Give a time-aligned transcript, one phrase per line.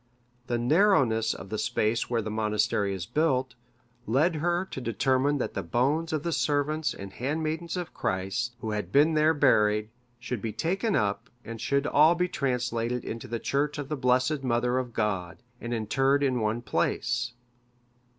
[0.47, 3.53] The narrowness of the space where the monastery is built,
[4.07, 8.71] led her to determine that the bones of the servants and handmaidens of Christ, who
[8.71, 13.37] had been there buried, should be taken up, and should all be translated into the
[13.37, 17.33] church of the Blessed Mother of God, and interred in one place.